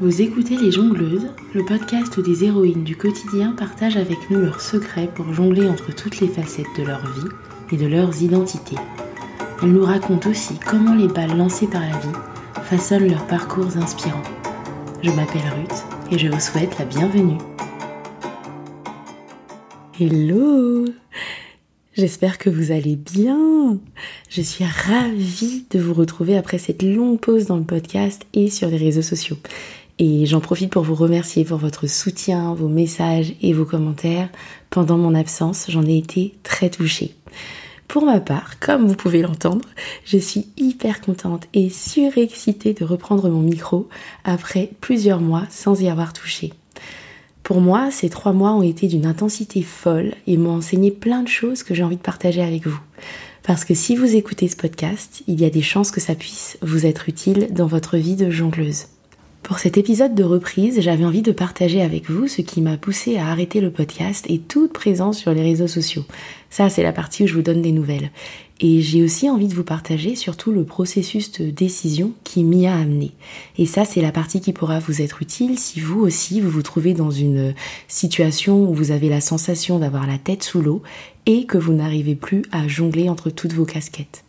[0.00, 4.62] Vous écoutez Les Jongleuses, le podcast où des héroïnes du quotidien partagent avec nous leurs
[4.62, 7.28] secrets pour jongler entre toutes les facettes de leur vie
[7.72, 8.78] et de leurs identités.
[9.62, 12.18] Elles nous racontent aussi comment les balles lancées par la vie
[12.64, 14.22] façonnent leurs parcours inspirants.
[15.02, 17.38] Je m'appelle Ruth et je vous souhaite la bienvenue.
[20.00, 20.86] Hello
[21.94, 23.78] J'espère que vous allez bien.
[24.30, 28.68] Je suis ravie de vous retrouver après cette longue pause dans le podcast et sur
[28.68, 29.36] les réseaux sociaux.
[29.98, 34.28] Et j'en profite pour vous remercier pour votre soutien, vos messages et vos commentaires.
[34.70, 37.14] Pendant mon absence, j'en ai été très touchée.
[37.88, 39.68] Pour ma part, comme vous pouvez l'entendre,
[40.06, 43.88] je suis hyper contente et surexcitée de reprendre mon micro
[44.24, 46.54] après plusieurs mois sans y avoir touché.
[47.42, 51.28] Pour moi, ces trois mois ont été d'une intensité folle et m'ont enseigné plein de
[51.28, 52.80] choses que j'ai envie de partager avec vous.
[53.42, 56.56] Parce que si vous écoutez ce podcast, il y a des chances que ça puisse
[56.62, 58.86] vous être utile dans votre vie de jongleuse.
[59.42, 63.16] Pour cet épisode de reprise, j'avais envie de partager avec vous ce qui m'a poussé
[63.16, 66.04] à arrêter le podcast et toute présence sur les réseaux sociaux.
[66.48, 68.12] Ça, c'est la partie où je vous donne des nouvelles.
[68.60, 72.76] Et j'ai aussi envie de vous partager surtout le processus de décision qui m'y a
[72.76, 73.10] amené.
[73.58, 76.62] Et ça, c'est la partie qui pourra vous être utile si vous aussi, vous vous
[76.62, 77.52] trouvez dans une
[77.88, 80.82] situation où vous avez la sensation d'avoir la tête sous l'eau
[81.26, 84.22] et que vous n'arrivez plus à jongler entre toutes vos casquettes.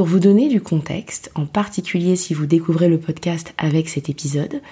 [0.00, 4.62] Pour vous donner du contexte, en particulier si vous découvrez le podcast avec cet épisode,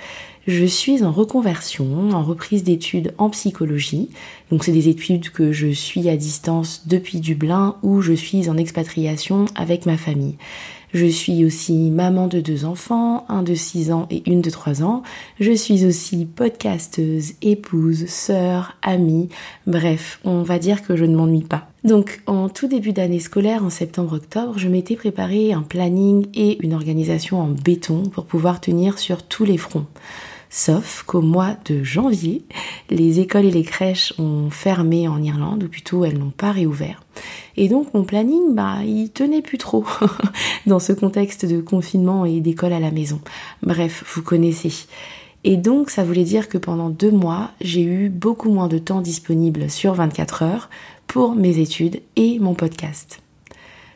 [0.47, 4.09] je suis en reconversion, en reprise d'études en psychologie.
[4.51, 8.56] Donc c'est des études que je suis à distance depuis Dublin où je suis en
[8.56, 10.39] expatriation avec ma famille.
[10.92, 14.83] Je suis aussi maman de deux enfants, un de 6 ans et une de 3
[14.83, 15.03] ans.
[15.39, 19.28] Je suis aussi podcasteuse, épouse, sœur, amie.
[19.66, 21.69] Bref, on va dire que je ne m'ennuie pas.
[21.84, 26.75] Donc en tout début d'année scolaire, en septembre-octobre, je m'étais préparé un planning et une
[26.75, 29.86] organisation en béton pour pouvoir tenir sur tous les fronts.
[30.51, 32.43] Sauf qu'au mois de janvier,
[32.91, 37.03] les écoles et les crèches ont fermé en Irlande, ou plutôt elles n'ont pas réouvert.
[37.56, 39.84] Et donc mon planning, bah, il tenait plus trop
[40.67, 43.21] dans ce contexte de confinement et d'école à la maison.
[43.62, 44.87] Bref, vous connaissez.
[45.45, 49.01] Et donc ça voulait dire que pendant deux mois, j'ai eu beaucoup moins de temps
[49.01, 50.71] disponible sur 24 heures
[51.06, 53.21] pour mes études et mon podcast.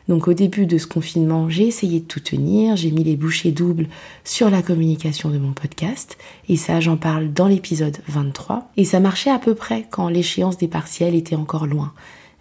[0.09, 3.51] Donc au début de ce confinement, j'ai essayé de tout tenir, j'ai mis les bouchées
[3.51, 3.87] doubles
[4.23, 6.17] sur la communication de mon podcast,
[6.49, 10.57] et ça j'en parle dans l'épisode 23, et ça marchait à peu près quand l'échéance
[10.57, 11.93] des partiels était encore loin.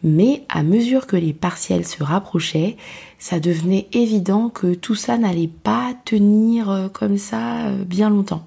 [0.02, 2.76] Mais à mesure que les partiels se rapprochaient,
[3.20, 8.44] ça devenait évident que tout ça n'allait pas tenir euh, comme ça euh, bien longtemps.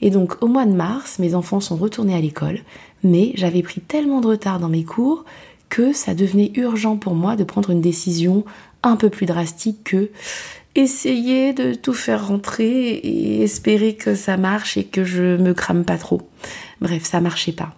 [0.00, 2.58] Et donc au mois de mars, mes enfants sont retournés à l'école,
[3.04, 5.24] mais j'avais pris tellement de retard dans mes cours
[5.72, 8.44] que ça devenait urgent pour moi de prendre une décision
[8.82, 10.10] un peu plus drastique que
[10.74, 15.86] essayer de tout faire rentrer et espérer que ça marche et que je me crame
[15.86, 16.20] pas trop.
[16.82, 17.74] Bref, ça marchait pas.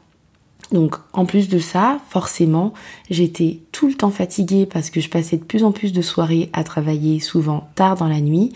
[0.73, 2.75] Donc en plus de ça, forcément,
[3.11, 6.51] j'étais tout le temps fatiguée parce que je passais de plus en plus de soirées
[6.53, 8.53] à travailler souvent tard dans la nuit.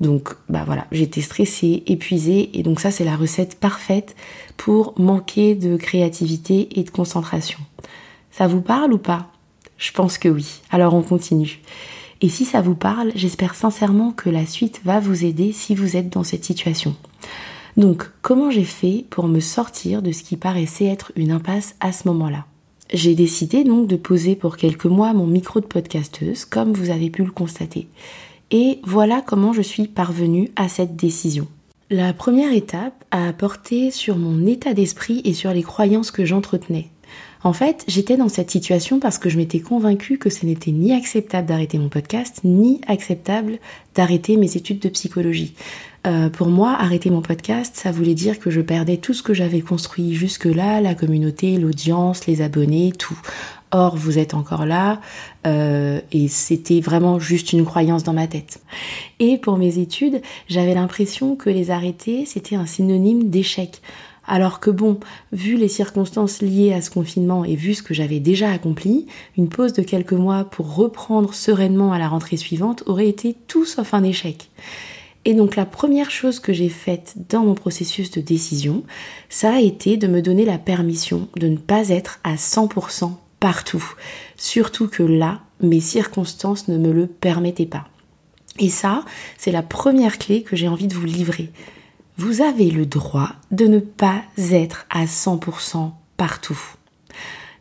[0.00, 4.14] Donc bah voilà, j'étais stressée, épuisée et donc ça c'est la recette parfaite
[4.56, 7.58] pour manquer de créativité et de concentration.
[8.36, 9.30] Ça vous parle ou pas?
[9.78, 10.60] Je pense que oui.
[10.70, 11.62] Alors on continue.
[12.20, 15.96] Et si ça vous parle, j'espère sincèrement que la suite va vous aider si vous
[15.96, 16.94] êtes dans cette situation.
[17.78, 21.92] Donc, comment j'ai fait pour me sortir de ce qui paraissait être une impasse à
[21.92, 22.44] ce moment-là?
[22.92, 27.08] J'ai décidé donc de poser pour quelques mois mon micro de podcasteuse, comme vous avez
[27.08, 27.88] pu le constater.
[28.50, 31.48] Et voilà comment je suis parvenue à cette décision.
[31.88, 36.90] La première étape a porté sur mon état d'esprit et sur les croyances que j'entretenais.
[37.46, 40.92] En fait, j'étais dans cette situation parce que je m'étais convaincue que ce n'était ni
[40.92, 43.60] acceptable d'arrêter mon podcast, ni acceptable
[43.94, 45.54] d'arrêter mes études de psychologie.
[46.08, 49.32] Euh, pour moi, arrêter mon podcast, ça voulait dire que je perdais tout ce que
[49.32, 53.18] j'avais construit jusque-là, la communauté, l'audience, les abonnés, tout.
[53.70, 55.00] Or, vous êtes encore là,
[55.46, 58.60] euh, et c'était vraiment juste une croyance dans ma tête.
[59.20, 63.82] Et pour mes études, j'avais l'impression que les arrêter, c'était un synonyme d'échec.
[64.26, 64.98] Alors que bon,
[65.32, 69.06] vu les circonstances liées à ce confinement et vu ce que j'avais déjà accompli,
[69.36, 73.64] une pause de quelques mois pour reprendre sereinement à la rentrée suivante aurait été tout
[73.64, 74.50] sauf un échec.
[75.24, 78.84] Et donc la première chose que j'ai faite dans mon processus de décision,
[79.28, 83.84] ça a été de me donner la permission de ne pas être à 100% partout.
[84.36, 87.88] Surtout que là, mes circonstances ne me le permettaient pas.
[88.58, 89.04] Et ça,
[89.36, 91.50] c'est la première clé que j'ai envie de vous livrer
[92.18, 96.58] vous avez le droit de ne pas être à 100% partout.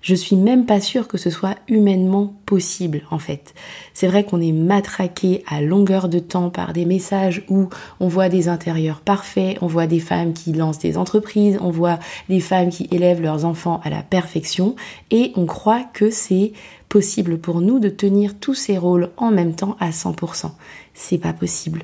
[0.05, 3.55] Je suis même pas sûre que ce soit humainement possible en fait.
[3.95, 7.69] C'est vrai qu'on est matraqué à longueur de temps par des messages où
[7.99, 11.97] on voit des intérieurs parfaits, on voit des femmes qui lancent des entreprises, on voit
[12.29, 14.75] des femmes qui élèvent leurs enfants à la perfection
[15.09, 16.53] et on croit que c'est
[16.87, 20.51] possible pour nous de tenir tous ces rôles en même temps à 100%.
[20.93, 21.81] C'est pas possible.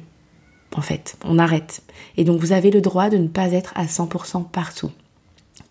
[0.76, 1.84] En fait, on arrête.
[2.18, 4.92] Et donc vous avez le droit de ne pas être à 100% partout.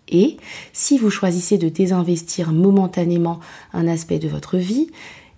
[0.09, 0.37] Et
[0.73, 3.41] si vous choisissez de désinvestir momentanément
[3.73, 4.91] un aspect de votre vie,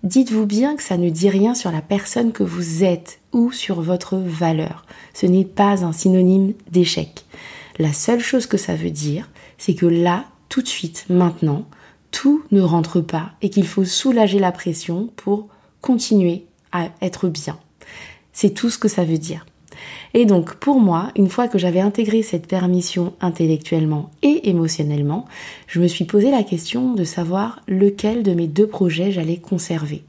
[0.03, 3.81] dites-vous bien que ça ne dit rien sur la personne que vous êtes ou sur
[3.81, 4.85] votre valeur.
[5.13, 7.25] Ce n'est pas un synonyme d'échec.
[7.79, 11.65] La seule chose que ça veut dire, c'est que là, tout de suite, maintenant,
[12.11, 15.47] tout ne rentre pas et qu'il faut soulager la pression pour
[15.81, 17.57] continuer à être bien.
[18.33, 19.45] C'est tout ce que ça veut dire.
[20.13, 25.25] Et donc pour moi, une fois que j'avais intégré cette permission intellectuellement et émotionnellement,
[25.67, 30.03] je me suis posé la question de savoir lequel de mes deux projets j'allais conserver,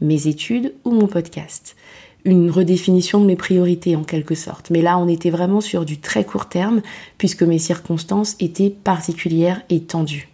[0.00, 1.76] mes études ou mon podcast.
[2.24, 4.70] Une redéfinition de mes priorités en quelque sorte.
[4.70, 6.80] Mais là, on était vraiment sur du très court terme
[7.18, 10.28] puisque mes circonstances étaient particulières et tendues.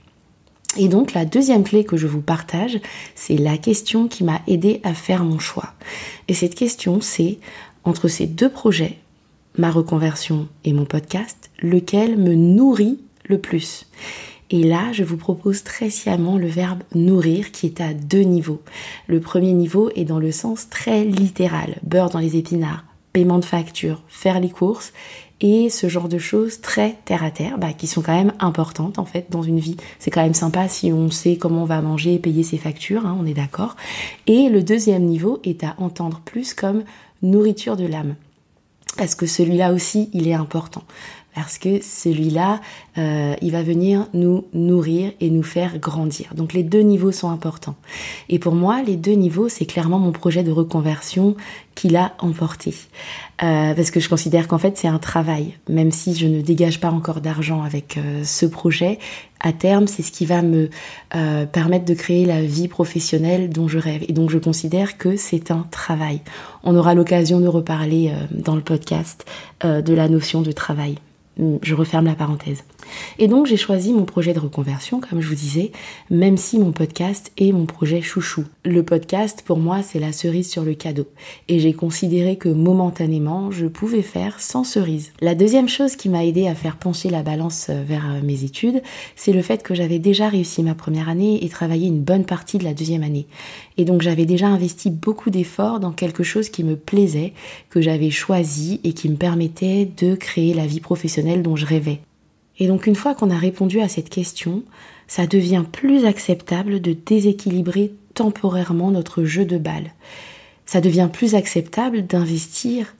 [0.76, 2.78] Et donc la deuxième clé que je vous partage,
[3.16, 5.74] c'est la question qui m'a aidé à faire mon choix.
[6.28, 7.38] Et cette question, c'est
[7.84, 8.98] entre ces deux projets,
[9.58, 13.86] ma reconversion et mon podcast, lequel me nourrit le plus.
[14.50, 18.62] Et là, je vous propose très sciemment le verbe nourrir qui est à deux niveaux.
[19.06, 23.44] Le premier niveau est dans le sens très littéral, beurre dans les épinards, paiement de
[23.44, 24.92] facture, faire les courses
[25.40, 28.98] et ce genre de choses très terre à terre, bah, qui sont quand même importantes
[28.98, 29.76] en fait dans une vie.
[29.98, 33.16] C'est quand même sympa si on sait comment on va manger, payer ses factures, hein,
[33.18, 33.76] on est d'accord.
[34.26, 36.82] Et le deuxième niveau est à entendre plus comme
[37.22, 38.14] nourriture de l'âme.
[38.96, 40.82] Parce que celui-là aussi, il est important.
[41.34, 42.60] Parce que celui-là,
[42.98, 46.34] euh, il va venir nous nourrir et nous faire grandir.
[46.34, 47.76] Donc les deux niveaux sont importants.
[48.28, 51.36] Et pour moi, les deux niveaux, c'est clairement mon projet de reconversion
[51.88, 52.74] l'a emporté.
[53.42, 56.80] Euh, parce que je considère qu'en fait c'est un travail, même si je ne dégage
[56.80, 58.98] pas encore d'argent avec euh, ce projet.
[59.40, 60.68] À terme, c'est ce qui va me
[61.14, 64.04] euh, permettre de créer la vie professionnelle dont je rêve.
[64.08, 66.20] Et donc je considère que c'est un travail.
[66.62, 69.24] On aura l'occasion de reparler dans le podcast
[69.64, 70.96] de la notion de travail.
[71.38, 72.64] Je referme la parenthèse.
[73.18, 75.70] Et donc j'ai choisi mon projet de reconversion, comme je vous disais,
[76.10, 78.44] même si mon podcast est mon projet chouchou.
[78.64, 81.06] Le podcast, pour moi, c'est la cerise sur le cadeau.
[81.48, 85.12] Et j'ai considéré que momentanément, je pouvais faire sans cerise.
[85.20, 88.44] La deuxième chose qui m'a aidé à faire pencher la balance euh, vers euh, mes
[88.44, 88.82] études,
[89.16, 92.58] c'est le fait que j'avais déjà réussi ma première année et travaillé une bonne partie
[92.58, 93.26] de la deuxième année.
[93.78, 97.32] Et donc j'avais déjà investi beaucoup d'efforts dans quelque chose qui me plaisait,
[97.70, 102.00] que j'avais choisi et qui me permettait de créer la vie professionnelle dont je rêvais.
[102.58, 104.62] Et donc une fois qu'on a répondu à cette question,
[105.08, 109.92] ça devient plus acceptable de déséquilibrer temporairement notre jeu de balle.
[110.66, 112.94] Ça devient plus acceptable d'investir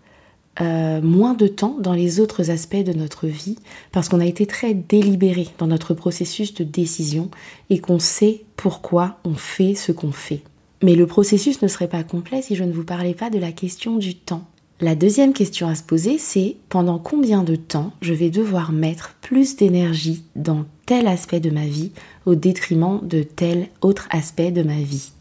[0.60, 3.56] euh, moins de temps dans les autres aspects de notre vie
[3.92, 7.30] parce qu'on a été très délibéré dans notre processus de décision
[7.70, 10.42] et qu'on sait pourquoi on fait ce qu'on fait.
[10.82, 13.52] Mais le processus ne serait pas complet si je ne vous parlais pas de la
[13.52, 14.44] question du temps.
[14.82, 19.14] La deuxième question à se poser, c'est pendant combien de temps je vais devoir mettre
[19.20, 21.92] plus d'énergie dans tel aspect de ma vie
[22.24, 25.12] au détriment de tel autre aspect de ma vie?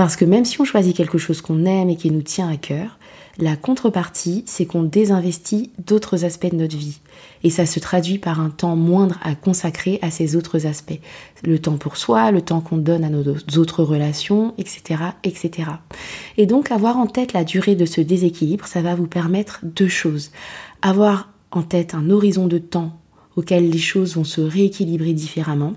[0.00, 2.56] Parce que même si on choisit quelque chose qu'on aime et qui nous tient à
[2.56, 2.98] cœur,
[3.36, 7.00] la contrepartie, c'est qu'on désinvestit d'autres aspects de notre vie.
[7.44, 10.98] Et ça se traduit par un temps moindre à consacrer à ces autres aspects.
[11.44, 13.22] Le temps pour soi, le temps qu'on donne à nos
[13.58, 15.68] autres relations, etc., etc.
[16.38, 19.88] Et donc avoir en tête la durée de ce déséquilibre, ça va vous permettre deux
[19.88, 20.30] choses.
[20.80, 22.98] Avoir en tête un horizon de temps
[23.36, 25.74] auquel les choses vont se rééquilibrer différemment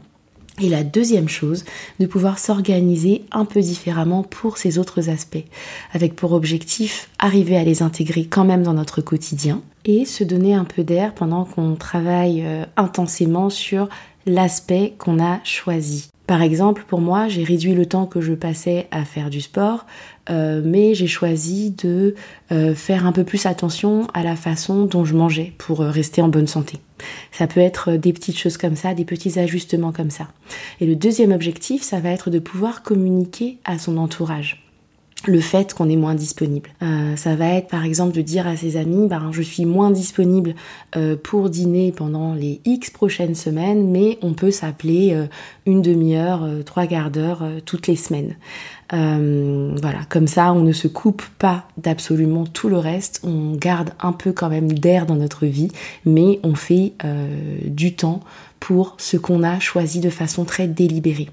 [0.61, 1.65] et la deuxième chose,
[1.99, 5.45] de pouvoir s'organiser un peu différemment pour ces autres aspects,
[5.93, 10.53] avec pour objectif arriver à les intégrer quand même dans notre quotidien et se donner
[10.53, 13.89] un peu d'air pendant qu'on travaille euh, intensément sur
[14.25, 16.09] l'aspect qu'on a choisi.
[16.25, 19.85] Par exemple, pour moi, j'ai réduit le temps que je passais à faire du sport,
[20.29, 22.15] euh, mais j'ai choisi de
[22.51, 26.29] euh, faire un peu plus attention à la façon dont je mangeais pour rester en
[26.29, 26.79] bonne santé.
[27.33, 30.29] Ça peut être des petites choses comme ça, des petits ajustements comme ça.
[30.79, 34.62] Et le deuxième objectif, ça va être de pouvoir communiquer à son entourage
[35.25, 36.69] le fait qu'on est moins disponible.
[36.81, 39.91] Euh, ça va être par exemple de dire à ses amis, ben, je suis moins
[39.91, 40.55] disponible
[40.95, 45.25] euh, pour dîner pendant les X prochaines semaines, mais on peut s'appeler euh,
[45.65, 48.35] une demi-heure, trois quarts d'heure toutes les semaines.
[48.91, 54.11] voilà, comme ça on ne se coupe pas d'absolument tout le reste, on garde un
[54.11, 55.69] peu quand même d'air dans notre vie,
[56.05, 56.93] mais on fait
[57.65, 58.19] du temps
[58.59, 61.29] pour ce qu'on a choisi de façon très délibérée.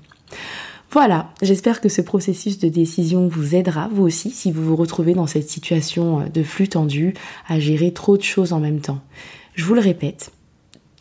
[0.93, 5.15] Voilà, j'espère que ce processus de décision vous aidera, vous aussi, si vous vous retrouvez
[5.15, 7.15] dans cette situation de flux tendu,
[7.49, 8.99] à gérer trop de choses en même temps.
[9.55, 10.33] Je vous le répète,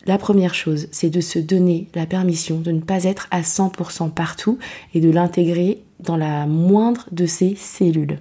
[0.06, 4.12] la première chose, c'est de se donner la permission de ne pas être à 100%
[4.12, 4.60] partout
[4.94, 8.20] et de l'intégrer dans la moindre de ses cellules.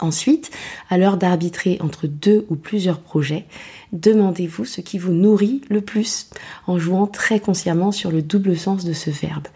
[0.00, 0.50] Ensuite,
[0.88, 3.44] à l'heure d'arbitrer entre deux ou plusieurs projets,
[3.92, 6.30] demandez-vous ce qui vous nourrit le plus
[6.66, 9.48] en jouant très consciemment sur le double sens de ce verbe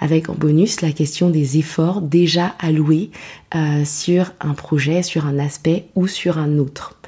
[0.00, 3.10] avec en bonus la question des efforts déjà alloués
[3.54, 6.98] euh, sur un projet, sur un aspect ou sur un autre.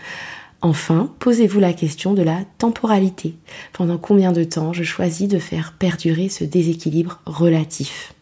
[0.62, 3.34] Enfin, posez-vous la question de la temporalité.
[3.72, 8.14] Pendant combien de temps je choisis de faire perdurer ce déséquilibre relatif?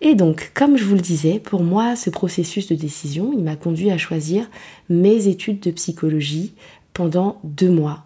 [0.00, 3.56] Et donc, comme je vous le disais, pour moi, ce processus de décision, il m'a
[3.56, 4.48] conduit à choisir
[4.88, 6.54] mes études de psychologie
[6.94, 8.04] pendant deux mois.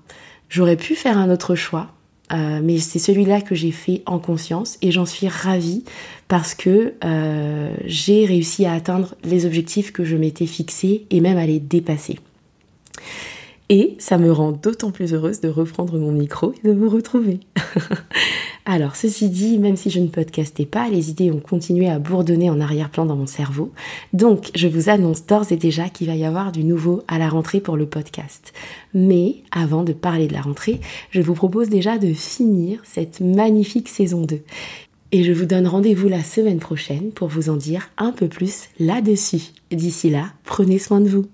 [0.48, 1.92] J'aurais pu faire un autre choix,
[2.32, 5.84] euh, mais c'est celui-là que j'ai fait en conscience et j'en suis ravie
[6.28, 11.36] parce que euh, j'ai réussi à atteindre les objectifs que je m'étais fixés et même
[11.36, 12.18] à les dépasser.
[13.74, 17.40] Et ça me rend d'autant plus heureuse de reprendre mon micro et de vous retrouver.
[18.66, 22.50] Alors, ceci dit, même si je ne podcastais pas, les idées ont continué à bourdonner
[22.50, 23.72] en arrière-plan dans mon cerveau.
[24.12, 27.30] Donc, je vous annonce d'ores et déjà qu'il va y avoir du nouveau à la
[27.30, 28.52] rentrée pour le podcast.
[28.92, 33.88] Mais, avant de parler de la rentrée, je vous propose déjà de finir cette magnifique
[33.88, 34.42] saison 2.
[35.12, 38.68] Et je vous donne rendez-vous la semaine prochaine pour vous en dire un peu plus
[38.78, 39.44] là-dessus.
[39.70, 41.24] D'ici là, prenez soin de vous.